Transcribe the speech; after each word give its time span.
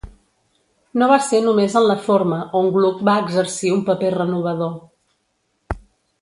No 1.01 1.09
va 1.11 1.17
ser 1.25 1.41
només 1.47 1.75
en 1.81 1.85
la 1.91 1.97
forma 2.07 2.39
on 2.61 2.71
Gluck 2.79 3.05
va 3.11 3.15
exercir 3.27 3.71
un 3.77 3.85
paper 3.91 4.11
renovador. 4.17 4.75